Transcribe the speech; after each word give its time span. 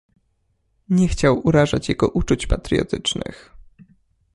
Nie 0.89 1.07
chciał 1.07 1.41
urażać 1.47 1.89
jego 1.89 2.09
uczuć 2.09 2.47
patriotycznych. 2.47 3.55